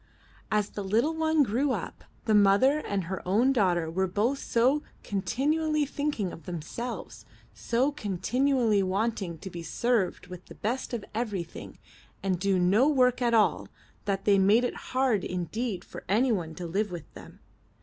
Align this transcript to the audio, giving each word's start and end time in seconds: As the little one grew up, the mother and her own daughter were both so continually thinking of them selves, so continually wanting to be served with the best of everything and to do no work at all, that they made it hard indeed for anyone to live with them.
As 0.51 0.71
the 0.71 0.83
little 0.83 1.13
one 1.13 1.43
grew 1.43 1.73
up, 1.73 2.05
the 2.25 2.33
mother 2.33 2.79
and 2.79 3.03
her 3.03 3.21
own 3.23 3.53
daughter 3.53 3.87
were 3.87 4.07
both 4.07 4.39
so 4.39 4.81
continually 5.03 5.85
thinking 5.85 6.33
of 6.33 6.47
them 6.47 6.59
selves, 6.63 7.23
so 7.53 7.91
continually 7.91 8.81
wanting 8.81 9.37
to 9.37 9.49
be 9.51 9.61
served 9.61 10.25
with 10.25 10.45
the 10.47 10.55
best 10.55 10.91
of 10.93 11.05
everything 11.13 11.77
and 12.23 12.41
to 12.41 12.47
do 12.53 12.57
no 12.57 12.89
work 12.89 13.21
at 13.21 13.35
all, 13.35 13.67
that 14.05 14.25
they 14.25 14.39
made 14.39 14.63
it 14.63 14.75
hard 14.89 15.23
indeed 15.23 15.85
for 15.85 16.03
anyone 16.09 16.55
to 16.55 16.65
live 16.65 16.89
with 16.89 17.13
them. 17.13 17.39